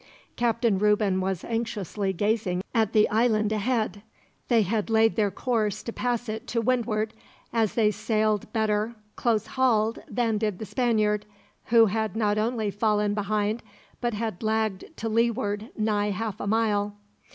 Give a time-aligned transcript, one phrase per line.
[0.35, 4.01] Captain Reuben was anxiously gazing at the island ahead.
[4.47, 7.13] They had laid their course to pass it to windward,
[7.53, 11.27] as they sailed better, close hauled, than did the Spaniard;
[11.65, 13.61] who had not only fallen behind,
[13.99, 16.95] but had lagged to leeward nigh half a mile.